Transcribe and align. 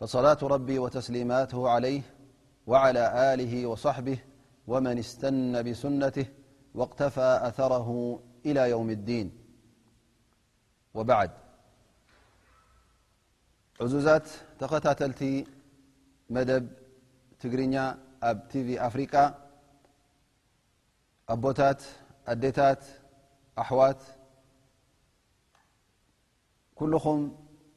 فصلاة 0.00 0.38
ربي 0.42 0.78
وتسليماته 0.78 1.68
عليه 1.68 2.02
وعلى 2.66 3.34
آله 3.34 3.66
وصحبه 3.66 4.18
ومن 4.66 4.98
استن 4.98 5.62
بسنته 5.70 6.26
واقتفى 6.74 7.38
أثره 7.42 8.20
إلى 8.46 8.70
يوم 8.70 8.90
الدينبعدعت 8.90 11.38
تلت 14.98 15.44
مدب 16.30 16.68
تر 17.40 17.94
ف 26.98 27.02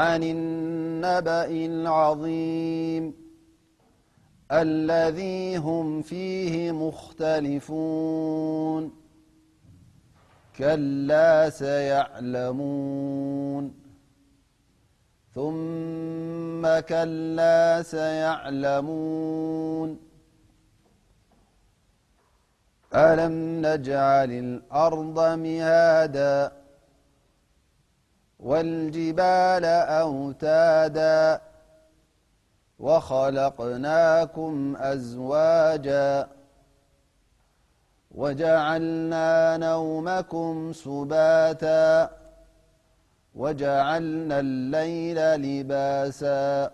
عن 0.00 0.22
النبأ 0.22 1.44
العظيم 1.70 3.04
الذي 4.52 5.42
هم 5.56 6.02
فيه 6.02 6.72
مختلفوثم 6.72 8.84
كلا 10.56 11.50
سيعلمون 11.50 13.64
ألم 22.94 23.34
نجعل 23.66 24.30
الأرض 24.46 25.18
مهادا 25.44 26.61
والجبال 28.42 29.64
أوتادا 30.04 31.40
وخلقناكم 32.78 34.76
أزواجا 34.78 36.26
وجعلنا 38.14 39.56
نومكم 39.56 40.72
ثباتا 40.84 42.10
وجعلنا 43.34 44.40
الليل 44.40 45.16
لباسا 45.42 46.70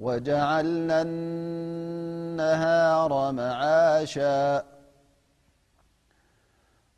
وجعلنا 0.00 1.02
النهار 1.02 3.32
معاشا 3.32 4.64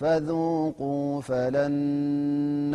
فذوقوا 0.00 1.20
فلن 1.20 1.72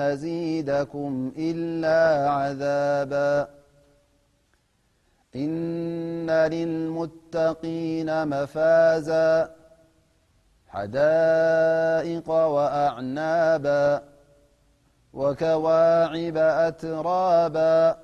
نزيدكم 0.02 1.32
إلا 1.38 2.02
عذابا 2.30 3.48
إن 5.36 6.30
للمتقين 6.32 8.10
مفازا 8.28 9.54
حدائق 10.68 12.30
وأعنابا 12.30 14.02
وكواعب 15.14 16.38
أترابا 16.68 17.98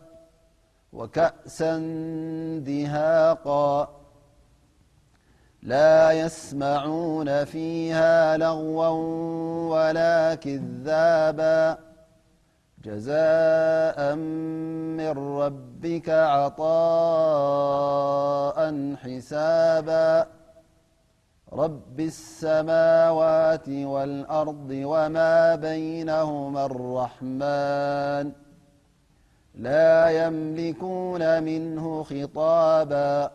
وكأسا 0.94 1.78
دهاقا 2.68 4.01
لا 5.64 6.12
يسمعون 6.12 7.46
فيها 7.46 8.38
لغوا 8.38 8.88
ولا 9.88 10.36
كذابا 10.36 11.78
جزاء 12.84 14.16
من 14.16 15.38
ربك 15.42 16.10
عطاء 16.10 18.76
حسابا 18.96 20.26
رب 21.54 22.00
السماوات 22.00 23.70
والأرض 23.70 24.70
وما 24.72 25.56
بينهما 25.56 26.66
الرحمن 26.66 28.32
لا 29.56 30.10
يملكون 30.26 31.44
منه 31.44 32.04
خطابا 32.04 33.32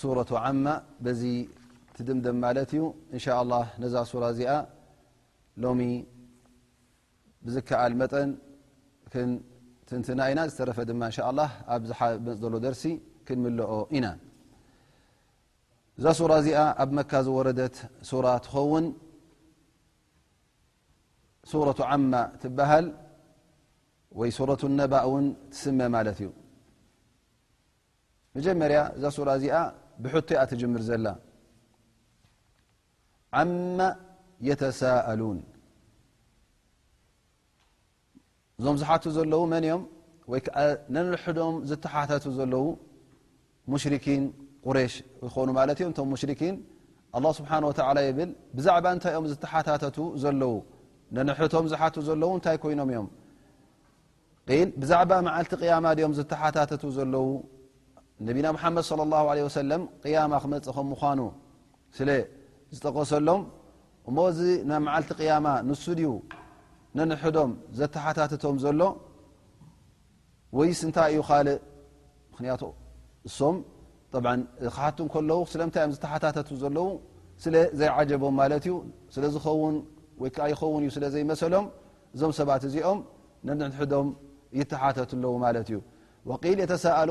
ሱረة 0.00 0.30
ዓማ 0.44 0.66
በዚ 1.04 1.22
ትድምደም 1.96 2.36
ማለት 2.44 2.70
እዩ 2.76 2.82
እን 3.16 3.20
ነዛ 3.82 3.94
ሱራ 4.10 4.24
እዚኣ 4.34 4.52
ሎሚ 5.62 5.80
ብዝከኣል 7.46 7.92
መጠን 8.00 8.30
ትንትና 9.88 10.20
ኢና 10.32 10.40
ዝተረፈ 10.50 10.78
ድማ 10.90 11.02
ኣብ 11.74 11.84
ሓፅ 11.98 12.26
ዘሎ 12.42 12.54
ደርሲ 12.64 12.84
ክንምለኦ 13.28 13.72
ኢና 13.96 14.06
እዛ 15.98 16.06
ሱራ 16.20 16.32
እዚኣ 16.42 16.60
ኣብ 16.84 16.90
መካ 16.98 17.12
ዝወረደት 17.28 17.76
ሱ 18.10 18.22
ትኸውን 18.46 18.86
ረة 21.68 21.80
ዓማ 21.90 22.12
ትበሃል 22.42 22.86
ወይ 24.20 24.30
ሱረ 24.38 24.50
ነባእ 24.80 25.04
ውን 25.12 25.26
ትስመ 25.52 25.80
ማለት 25.94 26.18
እዩ 26.22 26.28
መጀመርያ 28.36 28.78
እዛ 28.96 29.04
ሱ 29.16 29.20
እዚኣ 29.38 29.54
ብ 30.04 30.08
ምር 30.74 30.82
ዘላ 30.90 31.06
يተسل 34.48 35.20
እዞም 38.60 38.76
ዝሓ 38.80 38.90
ዘለው 39.16 39.40
መን 39.52 39.64
ም 39.80 39.82
ወይ 40.32 40.40
ነንحዶም 40.94 41.54
ዝتሓ 41.70 41.94
ዘለው 42.38 42.66
ሽን 43.82 43.94
ቁሽ 44.66 44.92
ይኑ 44.98 45.48
እም 46.04 46.14
ሽ 46.22 46.24
له 47.22 47.30
ስه 47.36 48.12
ብ 48.56 48.58
ዛع 48.66 48.76
ታይ 49.04 49.14
ኦም 49.18 49.26
ዝሓ 49.30 49.54
ዘለ 50.22 50.42
ቶም 51.52 51.66
ዝ 51.72 51.74
ዘለው 52.08 52.30
ታይ 52.44 52.56
ይኖም 52.72 52.88
እዮም 52.92 53.08
ዛع 54.90 55.00
መዓልቲ 55.26 55.52
قيማ 55.62 55.86
ም 56.10 56.12
ዝሓ 56.18 56.42
ለ 57.14 57.16
ነቢና 58.28 58.46
ሙሓመድ 58.56 58.84
صለ 58.90 59.00
ه 59.18 59.22
عለه 59.30 59.46
ሰለም 59.58 59.82
ቅያማ 60.02 60.32
ክመፅእ 60.44 60.72
ከም 60.76 60.86
ምኳኑ 60.92 61.20
ስለ 61.96 62.10
ዝጠቀሰሎም 62.74 63.40
እሞዚ 64.08 64.38
መዓልቲ 64.86 65.10
قያማ 65.20 65.46
ንሱድ 65.68 65.98
ዩ 66.04 66.08
ነንሕዶም 66.98 67.50
ዘተሓታተቶም 67.78 68.56
ዘሎ 68.64 68.80
ወይስ 70.58 70.80
ንታይ 70.88 71.08
እዩ 71.14 71.20
ካል 71.28 71.48
ምክንያ 72.32 72.52
እሶም 73.28 73.56
ሓቱ 74.76 74.98
ከለዉ 75.14 75.38
ስለምታይእዮም 75.52 75.92
ዝተሓታተቱ 75.96 76.48
ዘለዉ 76.62 76.88
ስለ 77.42 77.54
ዘይዓጀቦም 77.78 78.34
ማለት 78.40 78.64
እዩ 78.68 78.72
ስለ 79.14 79.24
ዝኸውን 79.34 79.76
ወይዓ 80.22 80.40
ይኸውን 80.52 80.82
እዩ 80.86 80.90
ስለ 80.96 81.04
ዘይመሰሎም 81.14 81.64
እዞም 82.14 82.32
ሰባት 82.38 82.62
እዚኦም 82.68 82.98
ነንሕዶም 83.62 84.08
ይተሓተትኣለው 84.60 85.34
ማለት 85.46 85.68
እዩ 85.72 85.78
ል 86.54 86.58
የተሳሉ 86.64 87.10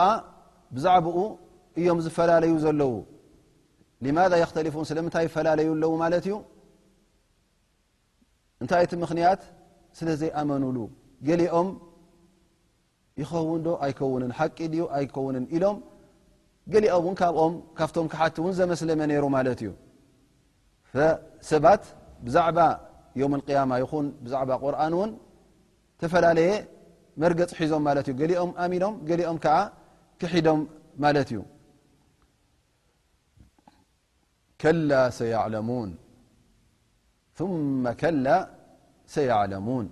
ذ 0.03 0.25
እ 0.83 0.83
ዛعኡ 0.85 1.07
እዮም 1.79 1.99
ዝፈላለዩ 2.05 2.53
ዘለው 2.63 2.93
ذ 4.03 4.05
ይ 4.07 4.11
يለዩ 6.11 6.35
እታይ 8.63 8.85
ምክ 9.01 9.11
ስለ 9.97 10.07
ዘይመሉ 10.21 10.63
ሊኦም 11.39 11.67
ይንዶ 13.21 13.67
ቂ 13.97 13.99
ሎ 15.63 15.67
ገሊኦም 16.73 17.03
ውን 17.07 17.15
ካብኦም 17.19 17.53
ካብቶም 17.77 18.07
ክሓቲ 18.11 18.35
ውን 18.45 18.53
ዘመስለመ 18.59 18.99
ነይሩ 19.11 19.25
ማለት 19.35 19.59
እዩ 19.65 19.69
ሰባት 21.51 21.83
ብዛዕባ 22.25 22.59
ም 23.33 23.35
ያማ 23.57 23.71
ይኹን 23.83 24.07
ብዛዕ 24.25 24.41
ቁርን 24.63 24.93
እውን 24.97 25.11
ተፈላለየ 26.01 26.51
መርገፅ 27.21 27.51
ሒዞም 27.61 27.81
ማ 27.87 27.93
ገሊኦም 28.19 28.51
ኣሚኖም 28.63 28.95
ገሊኦም 29.09 29.37
ከዓ 29.43 29.55
ክሒዶም 30.21 30.59
ማለት 31.05 31.29
እዩ 31.33 31.39
ሰعለሙን 39.15 39.89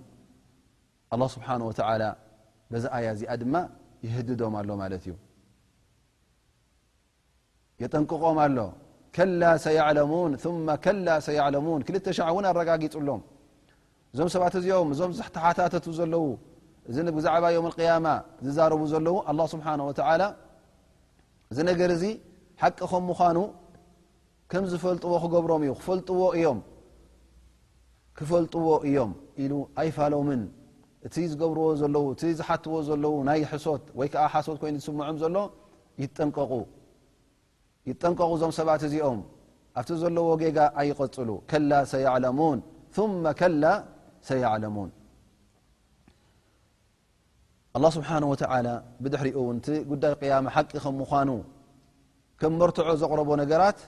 ስብሓ 1.34 1.48
በዚ 2.72 2.84
ኣያ 2.96 3.08
እዚኣ 3.16 3.32
ድማ 3.42 3.54
ይህድዶም 4.06 4.54
ኣሎ 4.60 4.68
ማት 4.80 4.92
እዩ 5.02 5.12
የጠንቅቖም 7.82 8.36
ኣሎ 8.44 8.60
ከላ 9.16 9.42
ሰሙን 9.64 10.32
ከላ 10.84 11.08
ሰዕለሙን 11.28 11.80
ክልተ 11.88 12.06
ሻ 12.18 12.28
እውን 12.32 12.44
ኣረጋጊፅሎም 12.50 13.20
እዞም 14.12 14.28
ሰባት 14.34 14.54
እዚኦም 14.60 14.88
እዞም 14.94 15.12
ዝተሓታተቱ 15.18 15.86
ዘለው 15.98 16.24
እዚ 16.90 16.96
ብዛዕባ 17.16 17.44
ዮም 17.56 17.66
قያማ 17.78 18.06
ዝዛረቡ 18.46 18.82
ዘለዉ 18.92 19.14
ه 19.28 19.46
ስብሓ 19.54 19.66
እዚ 21.52 21.58
ነገር 21.70 21.90
እዚ 21.96 22.04
ሓቂ 22.62 22.78
ኸም 22.92 23.04
ምዃኑ 23.10 23.38
ከም 24.52 24.64
ዝፈልጥዎ 24.72 25.12
ክገብሮም 25.24 25.62
እዩ 25.66 25.72
ፈ 25.88 25.98
እምክፈልጥዎ 28.16 28.66
እዮም 28.88 29.10
ኢሉ 29.44 29.52
ኣይፋሎምን 29.80 30.42
እቲ 31.06 31.14
ዝገብርዎ 31.32 31.64
ዘለው 31.80 32.04
እቲ 32.12 32.22
ዝሓትዎ 32.38 32.76
ዘለው 32.88 33.14
ናይ 33.28 33.40
ሕሶት 33.50 33.84
ወይ 33.98 34.08
ከዓ 34.12 34.22
ሓሶት 34.34 34.56
ኮይኑ 34.62 34.76
ዝስምዖም 34.84 35.16
ዘሎ 35.22 35.36
ይጠንቀቁ 36.02 36.50
ይጠንቀቑ 37.90 38.28
እዞም 38.36 38.52
ሰባት 38.58 38.82
እዚኦም 38.86 39.18
ኣብቲ 39.78 39.90
ዘለዎ 40.02 40.28
ጌጋ 40.42 40.58
ኣይቀፅሉ 40.80 41.30
ከላ 41.50 41.72
ሰعلሙን 41.92 42.58
ث 42.96 42.98
ከ 43.40 43.42
ሰيعلሙوን 44.30 44.90
ኣله 47.76 47.88
ስብሓه 47.96 48.16
ብድሕሪኡ 49.02 49.38
ቲ 49.66 49.68
ጉዳይ 49.90 50.12
قያማ 50.22 50.46
ሓቂ 50.56 50.70
ከም 50.84 50.94
ምዃኑ 51.02 51.30
ከም 52.40 52.52
መርትዖ 52.60 52.88
ዘقረቦ 53.02 53.30
ነገራት 53.42 53.78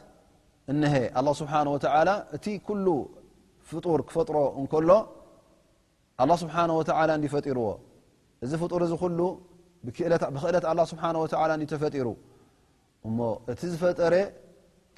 እሀ 0.72 0.94
ኣله 1.18 1.30
ስብሓه 1.40 1.60
እቲ 2.36 2.46
كل 2.68 2.86
ፍጡር 3.70 4.00
ክፈጥሮ 4.08 4.36
እከሎ 4.62 4.90
ኣله 6.22 6.32
ስብሓه 6.42 6.64
ዲ 7.22 7.24
ፈጢርዎ 7.34 7.66
እዚ 8.44 8.52
ፍጡር 8.62 8.80
እዚ 8.86 8.92
ኩሉ 9.02 9.20
ብክእለት 9.86 10.22
ه 10.70 10.84
ስብሓه 10.90 11.14
ተፈጢሩ 11.72 12.06
እ 13.06 13.10
እቲ 13.52 13.60
ዝፈጠረ 13.72 14.14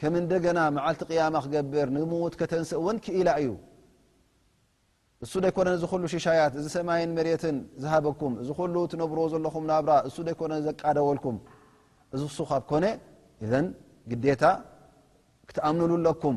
ከም 0.01 0.15
ና 0.57 0.61
መዓልቲ 0.77 1.01
قيማ 1.11 1.35
ክገብር 1.45 1.89
ንምት 1.97 2.35
ተንስ 2.53 2.71
እውን 2.81 2.97
ክኢላ 3.05 3.29
እዩ 3.41 3.51
እሱ 5.25 5.33
ይكነ 5.49 5.69
ሉ 6.03 6.05
ሽሻያት 6.13 6.53
ዚ 6.65 6.67
ሰማይ 6.77 7.03
መት 7.17 7.43
ዝሃበኩም 7.83 8.33
እዚ 8.43 8.49
ሉ 8.75 8.77
ነብሮ 9.03 9.19
ዘለኹ 9.33 9.55
ናብ 9.71 9.89
እሱ 10.09 10.17
ይነ 10.41 10.53
ዘቃደወልኩም 10.67 11.37
እዚ 12.15 12.23
ሱ 12.37 12.39
ኮ 12.71 12.73
ግታ 14.23 14.45
ክትኣምለኩም 15.49 16.37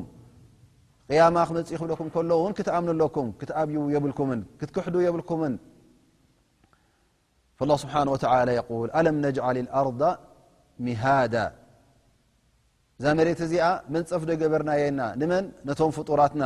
ክፅ 1.77 1.81
ብለኩም 1.83 2.09
ክኣምለኩም 2.57 3.27
ብዩ 3.69 3.77
ብكም 4.03 4.29
ትክሕ 4.59 4.85
ብልكም 5.15 5.39
ه 7.59 7.75
ስሓه 7.81 8.03
ض 10.01 10.03
እዛ 10.73 13.05
ሬ 13.25 13.27
እዚኣ 13.43 13.65
መን 13.93 14.03
ፀፍዶ 14.09 14.29
ገበርናየና 14.41 15.01
መን 15.31 15.43
ነቶም 15.67 15.91
ፍጡራትና 15.97 16.43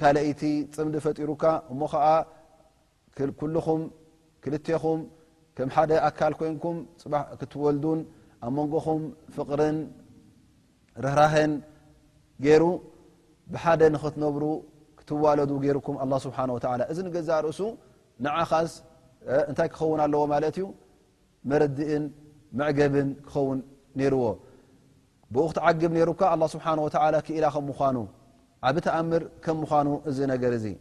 ካአይቲ 0.00 0.42
ፅምዲ 0.76 0.94
ፈጢሩካ 1.04 1.44
እሞ 1.72 1.80
ከዓ 1.92 2.06
ኩلኹም 3.40 3.82
ክልኹም 4.44 5.00
ከም 5.56 5.68
ሓደ 5.76 5.90
ኣካል 6.08 6.32
ኮይንኩም 6.40 6.76
ክትወልዱን 7.40 8.00
ኣ 8.46 8.50
መንጎኹም 8.56 9.02
ፍቅርን 9.36 9.78
ርህራህን 11.04 11.52
ገይሩ 12.44 12.64
ብሓደ 13.52 13.82
ክትነብሩ 14.02 14.44
ክትዋለዱ 14.98 15.50
ገرኩም 15.64 15.96
لله 16.04 16.18
ስብሓه 16.26 16.44
እዚ 16.92 16.98
ዛ 17.28 17.30
ርእሱ 17.46 17.60
ንዓኻስ 18.24 18.70
እንታይ 19.50 19.68
ክኸውን 19.72 19.98
ኣለዎ 20.06 20.22
ማት 20.32 20.56
ዩ 20.62 20.66
መረዲእን 21.50 22.04
መعገብን 22.58 23.08
ክኸውን 23.26 23.58
ነይርዎ 24.00 24.24
ብ 25.32 25.34
ክትዓግብ 25.50 25.90
ነሩካ 25.98 26.20
له 26.40 26.46
ስብሓه 26.54 27.22
ክኢላ 27.26 27.46
ከ 27.54 27.56
ምኑ 27.70 27.96
عብ 28.68 28.76
ኣምር 28.96 29.22
ም 29.58 29.62
ምኑ 29.64 29.86
እዚ 30.10 30.18
ዚ 30.64 30.72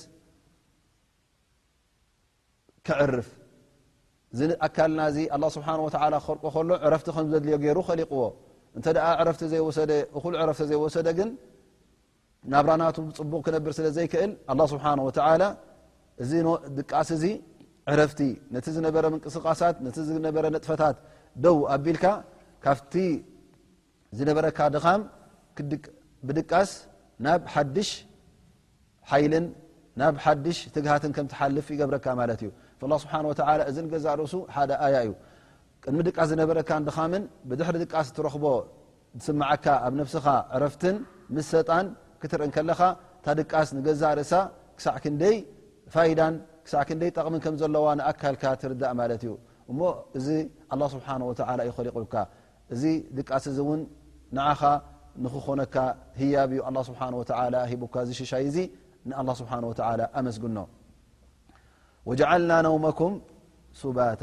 عርፍ 2.99 3.29
ኣካልናዚ 4.67 5.17
ه 5.35 5.67
ه 5.67 6.09
ልቆ 6.13 6.57
ሎ 6.69 6.71
ዕረፍቲ 6.87 7.09
ዘድል 7.33 7.51
ሩ 7.79 7.81
ሊዎ 8.03 8.15
እንተ 8.79 8.87
ዕረፍቲ 9.23 9.43
ዘይወሰ 9.53 9.79
ኩሉ 10.23 10.33
ዕረፍ 10.43 10.59
ዘይወሰደ 10.71 11.09
ግን 11.19 11.29
ናብራናቱ 12.53 12.97
ፅቡቕ 13.19 13.41
ክነብር 13.47 13.73
ስለ 13.79 13.87
ዘይክእል 13.97 14.33
ه 14.51 14.65
ስብሓه 14.73 14.93
እድቃስ 16.73 17.09
እዚ 17.17 17.25
ዕረፍቲ 17.93 18.21
ነቲ 18.55 18.67
ዝነበረ 18.77 19.05
ምንቅስቃሳት 19.15 19.77
ነ 19.85 19.89
ዝነበረ 20.09 20.45
ነጥፈታት 20.55 20.97
ደው 21.45 21.57
ኣቢልካ 21.75 22.05
ካብቲ 22.65 22.95
ዝነበረካ 24.19 24.59
ድኻም 24.75 25.03
ብድቃስ 26.29 26.71
ናብ 27.27 27.43
ሓድሽ 27.55 27.91
ሓይልን 29.11 29.47
ናብ 30.01 30.15
ሓድሽ 30.25 30.59
ትግሃትን 30.75 31.13
ከም 31.17 31.27
ትሓልፍ 31.33 31.67
ይገብረካ 31.75 32.07
ማለት 32.21 32.41
እዩ 32.45 32.51
ه 32.95 32.99
ስብሓ 33.05 33.15
እዚ 33.71 33.77
ገዛ 33.95 34.07
ርሱ 34.23 34.35
ሓደ 34.57 34.71
ኣያ 34.87 34.97
እዩ 35.07 35.13
እምድቃስ 35.91 36.29
ዝነበረካ 36.33 36.71
ድኻምን 36.87 37.25
ብድሕሪ 37.49 37.75
ድቃስ 37.85 38.07
ትረኽቦ 38.17 38.45
ስማዓካ 39.27 39.67
ኣብ 39.87 39.93
ነፍስኻ 40.01 40.27
ዕረፍትን 40.55 40.97
ምሰጣን 41.37 41.87
ክትርአን 42.21 42.51
ከለኻ 42.57 42.81
እታ 43.19 43.27
ድቃስ 43.41 43.69
ንገዛ 43.77 44.03
ርእሳ 44.19 44.33
ክሳዕ 44.79 44.97
ክንደይ 45.05 45.37
ፋይዳን 45.95 46.35
ክሳዕ 46.67 46.83
ክንደይ 46.89 47.11
ጠቕምን 47.17 47.41
ከም 47.45 47.55
ዘለዋ 47.61 47.87
ንኣካልካ 47.99 48.45
ትርዳእ 48.63 48.95
ማለት 49.01 49.23
እዩ 49.27 49.33
እሞ 49.71 49.81
እዚ 50.19 50.27
ه 50.73 50.81
ስብሓه 50.95 51.17
ወ 51.29 51.33
ይኮሊቁካ 51.69 52.15
እዚ 52.75 52.83
ድቃስ 53.19 53.45
እዚ 53.53 53.59
እውን 53.65 53.81
ንዓኻ 54.37 54.61
ንክኾነካ 55.25 55.77
ህያብዩ 56.21 56.59
ه 56.67 56.69
ስብሓه 56.89 57.07
ሂቡካ 57.71 57.95
ዝሽሻይ 58.09 58.43
እዚ 58.51 58.59
ንኣه 59.11 59.31
ስብሓ 59.41 59.53
ኣመስግኖ 60.19 60.59
ወዓልና 62.11 62.53
ነውመኩም 62.67 63.15
ሱባታ 63.83 64.23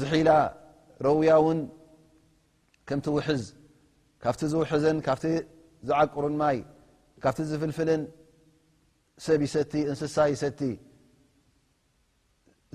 ዝሒላ 0.00 0.30
ረውያ 1.06 1.32
ውን 1.46 1.58
ከምቲ 2.88 3.06
ውሕዝ 3.16 3.42
ካብቲ 4.22 4.40
ዝውሕዝን 4.52 4.98
ካብቲ 5.06 5.24
ዝዓቁርን 5.88 6.34
ማይ 6.42 6.58
ካብቲ 7.24 7.38
ዝፍልፍልን 7.50 8.02
ሰብ 9.24 9.40
ይሰቲ 9.46 9.72
እንስሳ 9.90 10.16
ይሰቲ 10.32 10.60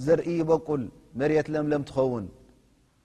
ዘርኢ 0.05 0.29
ይበቁል 0.41 0.83
መርት 1.19 1.47
ለምለም 1.53 1.83
ትኸውን 1.89 2.25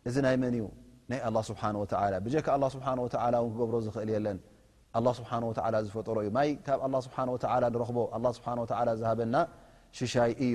እዚ 0.09 0.17
ናይ 0.27 0.37
መን 0.43 0.55
እዩ 0.59 0.65
ናይ 1.11 1.21
ኣه 1.29 1.35
ስብሓ 1.51 1.63
ወላ 1.83 2.15
ብካ 2.25 2.47
ኣه 2.57 2.69
ስብሓ 2.75 2.87
ክገብሮ 3.15 3.75
ዝኽእል 3.87 4.11
የለን 4.17 4.39
ኣه 4.99 5.05
ስብሓه 5.19 5.41
ወ 5.51 5.53
ዝፈጠሮ 5.87 6.17
እዩ 6.25 6.31
ማይ 6.39 6.49
ካብ 6.67 6.79
ኣه 6.89 7.01
ስብሓ 7.07 7.19
ወ 7.35 7.37
ንረኽቦ 7.75 7.99
ኣ 8.17 8.19
ስብሓ 8.39 8.49
ዝሃበና 9.03 9.35
ሽሻይ 9.99 10.33
እዩ 10.47 10.55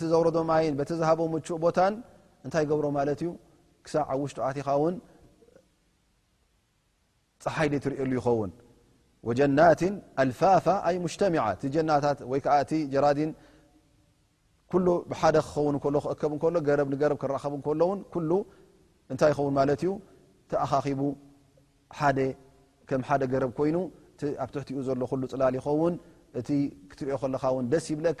ቲ 0.00 0.02
ዘረዶይ 0.12 0.66
ቲ 0.88 0.92
ዝሃቦ 1.00 1.20
እ 1.40 1.58
ቦታ 1.64 1.78
እንታይ 2.44 2.64
ገብሮ 2.70 2.86
ማለት 2.98 3.20
ዩ 3.26 3.28
ክሳብ 3.84 4.02
ዓብ 4.12 4.18
ውሽጡ 4.24 4.38
ኣትኻውን 4.48 4.94
ፀሓይ 7.44 7.68
ትሪሉ 7.84 8.10
ይኸውን 8.18 8.50
ጀናት 9.38 9.80
ኣልፋፋ 10.22 10.66
ጅተሚ 11.12 11.34
ጀናታት 11.74 12.18
ወ 12.32 12.34
እ 12.74 12.80
ጀራዲን 12.94 13.30
ደ 15.36 15.36
ክኸውን 15.48 15.76
ክከብሎ 16.10 16.60
ክረኸ 17.22 17.42
ው 17.50 18.42
እታይ 19.14 19.30
ይኸውን 19.32 19.54
ማ 19.58 19.62
ዩ 19.88 19.92
ተኣኻኺቡ 20.50 21.00
ደ 22.16 22.20
ከም 22.88 23.02
ደ 23.22 23.24
ገረብ 23.32 23.50
ኮይኑ 23.58 23.76
ኣብ 24.42 24.48
ትሕቲኡ 24.54 24.76
ዘሎ 24.88 25.00
ፅላል 25.32 25.54
ይኸውን 25.58 25.94
እ 26.38 26.42
ትሪኦ 26.98 27.16
ከለኻውን 27.22 27.64
ደስ 27.72 27.84
ይብለካ 27.92 28.20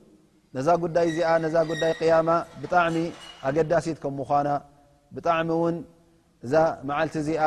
ነዛ 0.57 0.67
ዳይ 0.95 1.05
እዚ 1.11 1.19
ዳይ 1.81 1.91
قي 1.99 2.07
ብጣሚ 2.63 2.95
ገዳሲ 3.57 3.85
ጣ 4.03 4.05
እዛ 6.45 6.53
መዓ 6.89 6.99
እዚኣ 7.23 7.43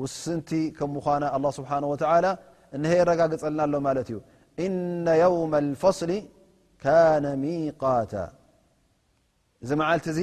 ውስቲ 0.00 0.50
له 2.84 2.92
ረጋፀልናሎ 3.10 3.74
ن 4.74 5.06
يوم 5.24 5.52
الفصل 5.64 6.10
ن 7.24 7.26
ሚقታ 7.42 8.12
እዚ 9.62 9.70
ዓ 9.88 9.90
እዚ 10.08 10.20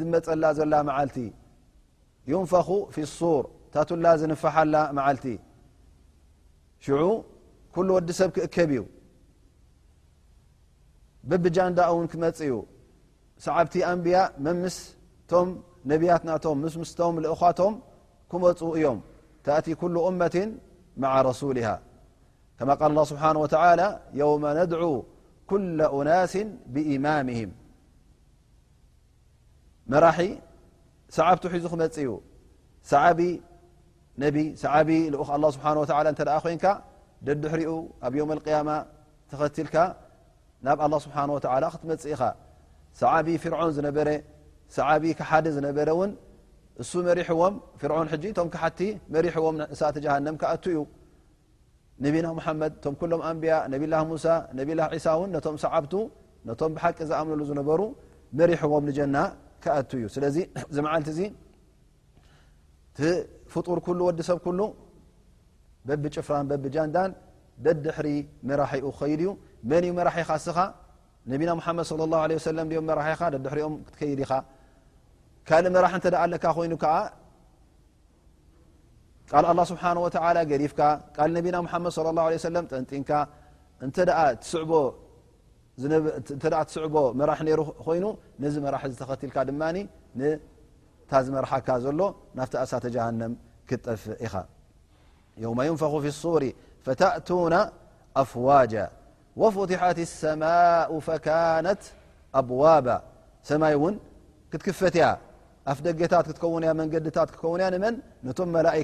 ድመፀላ 0.00 0.44
ዘላ 0.58 0.74
ዓቲ 0.98 1.16
يንፈخ 2.32 2.68
ف 2.94 2.96
اصር 3.06 3.42
ታትላ 3.72 4.06
ዝንፈሓላ 4.20 4.74
ዓቲ 5.08 5.24
ሽع 6.84 6.98
كل 7.74 7.88
ወዲ 7.96 8.08
ሰብ 8.20 8.30
ክእከብ 8.36 8.70
ዩ 8.78 8.80
በብጃንዳ 11.28 11.78
ውን 11.96 12.06
ክመፅ 12.12 12.38
ዩ 12.50 12.52
ሰዓብቲ 13.44 13.74
ኣንብያ 13.90 14.16
መምስቶም 14.46 15.48
ነብያትናቶ 15.90 16.44
ስምስቶም 16.74 17.14
እቶም 17.50 17.74
ክመፁ 18.30 18.60
እዮም 18.78 18.98
ታأቲ 19.46 19.66
كل 19.82 19.94
أመة 20.10 20.36
مع 21.02 21.12
رسله 21.30 21.68
ك 22.58 22.60
ق 22.80 22.82
الله 22.90 23.02
ስብه 23.10 23.24
وى 23.42 23.86
يوم 24.20 24.42
نድع 24.58 24.80
كل 25.50 25.78
أنس 26.00 26.34
بማه 26.74 27.28
መራሒ 29.92 30.20
ሰዓብቱ 31.16 31.42
ሒዙ 31.54 31.64
ክመፅ 31.72 31.96
ዩ 32.06 32.10
ሰዓቢ 32.92 33.20
ነብ 34.22 34.36
ሰዓቢ 34.62 34.90
ልኡ 35.14 35.20
ه 35.28 35.32
ስብሓ 35.56 35.66
ኮንካ 36.44 36.64
ደድሕሪኡ 37.26 37.70
ኣብ 38.06 38.12
ዮም 38.18 38.30
قያማ 38.46 38.68
ተኸትልካ 39.30 39.74
ናብ 40.66 40.78
ኣه 40.86 40.98
ስብሓ 41.04 41.16
ክትመፅ 41.74 42.02
ኢኻ 42.12 42.22
ሰዓቢ 43.00 43.26
ፍርዖን 43.42 43.72
ዝነበረ 43.76 44.08
ሰዓቢ 44.76 45.04
ክሓደ 45.18 45.46
ዝነበረ 45.56 45.88
ውን 46.00 46.10
እሱ 46.82 46.90
መሪሕዎም 47.08 47.54
ፍርን 47.80 48.08
ሕጂ 48.12 48.24
ቶም 48.38 48.48
ሓቲ 48.60 48.80
መሪሕዎም 49.14 49.56
እሳተጀሃንምካኣቱ 49.74 50.64
እዩ 50.72 50.78
ነቢና 52.04 52.26
ሓመድ 52.44 52.72
እቶም 52.78 52.94
ኩሎም 53.00 53.20
ኣንብያ 53.30 53.54
ነብላ 53.72 53.94
ሙሳ 54.10 54.24
ነብላ 54.58 54.80
ሳ 55.04 55.14
እውን 55.16 55.30
ነቶም 55.36 55.56
ሰዓብቱ 55.64 55.94
ነቶም 56.48 56.70
ብሓቂ 56.76 56.98
ዘኣምንሉ 57.10 57.40
ዝነበሩ 57.50 57.80
መሪሕዎም 58.40 58.82
ንጀና 58.90 59.16
ኣ 59.76 59.78
እዩ 59.98 60.04
ስለዚ 60.14 60.36
ዚ 60.74 60.78
መዓል 60.86 61.02
እዚ 61.12 61.20
ፍጡር 63.52 63.78
كሉ 63.86 63.98
ወዲ 64.08 64.18
ሰብ 64.28 64.38
كሉ 64.46 64.60
በብ 65.88 66.04
ጭፍራን 66.14 66.46
በቢ 66.50 66.64
ጃንዳን 66.74 67.10
ደድሕሪ 67.64 68.08
መራሒኡ 68.48 68.86
ኸይድእዩ 68.98 69.30
መን 69.70 69.84
እዩ 69.86 69.92
መራሒኻ 69.98 70.30
ስኻ 70.46 70.58
ነቢና 71.32 71.50
መድ 71.78 71.86
ص 71.90 71.92
اه 71.98 72.18
عه 72.22 72.54
ለ 72.56 72.60
ም 72.66 72.68
መራሒኻ 72.90 73.20
ደድሕሪኦም 73.34 73.74
ትከይድ 73.92 74.20
ኢኻ 74.24 74.32
ካልእ 75.48 75.70
መራሒ 75.76 75.92
ኣለካ 76.22 76.44
ኮይኑ 76.58 76.72
ዓ 79.36 79.40
ል 79.42 79.46
لله 79.50 79.64
ስብሓه 79.72 79.90
ወ 80.04 80.08
ገሪፍካ 80.50 80.80
ል 81.28 81.30
ነቢና 81.38 81.56
መድ 81.66 81.84
صى 81.96 82.00
اه 82.08 82.22
عه 82.28 82.48
ለ 82.54 82.56
ጠንጢንካ 82.72 83.10
እንተ 83.84 83.96
ትስዕቦ 84.42 84.70
ስዕቦ 86.74 86.96
መራሒ 87.20 87.48
ኮይኑ 87.84 88.04
ነዚ 88.42 88.54
መራሒ 88.66 88.82
ዝተኸትልካ 88.98 89.36
ድ 89.48 89.52
ታ 91.10 91.18
ዝመርሓካ 91.26 91.68
ዘሎ 91.84 92.00
ናفቲ 92.38 92.54
ኣሳተ 92.62 92.84
جሃن 92.94 93.18
ክጠፍ 93.68 94.02
ኢኻ 94.24 94.34
و 95.48 95.60
يንق 95.68 95.78
ف 95.82 95.84
الص 96.08 96.24
فأن 96.84 97.52
ኣፍوج 98.22 98.72
وفتحት 99.40 99.98
الሰمء 100.06 100.90
فكنት 101.06 101.82
ኣبዋب 102.40 102.86
ሰማይ 103.50 103.74
ክትክፈትያ 104.50 105.04
ኣ 105.70 105.74
ደገታ 105.86 106.14
ክትከው 106.26 106.52
መንድታ 106.80 107.18
ከውያ 107.42 107.66
መን 107.84 107.94
ቶም 108.38 108.54
ئ 108.76 108.80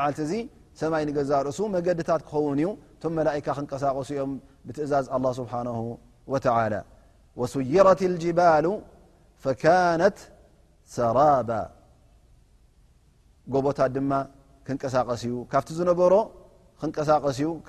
ሰይ 0.79 1.03
ዛርእሱ 1.29 1.59
መንገድታ 1.75 2.09
ክኸውንእዩ 2.27 2.69
ክቀሳቀሱ 3.03 3.83
እዮም 4.13 4.31
እዛዝ 4.85 5.05
ه 7.41 7.49
ስይረ 7.51 7.87
ሰራ 10.95 11.19
ጎቦታ 13.53 13.79
ድማ 13.95 14.11
ክንቀሳቀስ 14.67 15.21
ዩ 15.29 15.31
ካብቲ 15.51 15.69
ዝነበሮ 15.79 16.13
ክቀሳቀ 16.81 17.23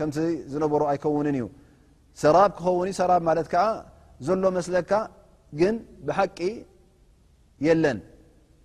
ም 0.08 0.10
ዝነሮ 0.52 0.82
ኣይ 0.92 0.98
እዩ 1.36 1.44
ሰ 2.22 2.32
ክኸን 2.56 2.90
ዘሎ 4.26 4.50
መካ 4.56 4.92
ግን 5.60 5.76
ብቂ 6.06 6.38
ለን 7.82 7.98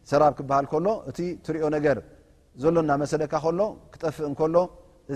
ሰራብ 0.10 0.34
ክበሃል 0.38 0.66
ሎ 0.86 0.90
እቲ 1.10 1.18
ትሪኦ 1.46 1.66
ነገር 1.78 1.98
ዘሎና 2.62 2.92
መሰለካ 3.04 3.34
ሎ 3.60 3.62
ክጠፍእ 3.94 4.30
ሎ 4.56 4.58
እ 5.14 5.16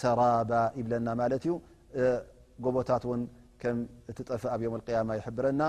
ሰ 0.00 0.14
ይብለና 0.78 1.08
ማለ 1.20 1.32
ዩ 1.50 1.54
ጎቦታት 2.64 3.04
ን 3.20 3.26
ም 3.76 3.80
ጠፍ 4.28 4.42
ኣብ 4.54 4.60
يم 4.66 4.74
القيم 4.78 5.08
يحبረና 5.18 5.62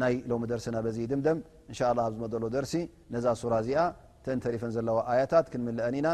ናይ 0.00 0.14
ሎم 0.30 0.42
ደርሲና 0.50 0.76
ዚ 0.96 0.98
ድምደም 1.12 1.38
إን 1.70 1.74
الله 1.90 2.06
ዝመደሎ 2.14 2.44
ደرሲ 2.56 2.74
ነዛ 3.14 3.24
ሱራ 3.42 3.52
እዚኣ 3.62 3.78
ተንተሪፈ 4.24 4.62
ዘለዋ 4.76 4.96
ኣيታት 5.12 5.46
ክንምአኒ 5.52 5.94
ኢና 6.00 6.08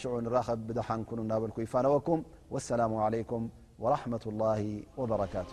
شዑ 0.00 0.12
ንራኸብ 0.26 0.58
ብضሓን 0.68 1.00
ك 1.08 1.10
እናበል 1.24 1.50
ይፋነወኩም 1.66 2.20
والسላم 2.52 2.92
عليك 3.06 3.30
ورحمة 3.84 4.24
الله 4.30 4.60
وበرቱ 5.00 5.52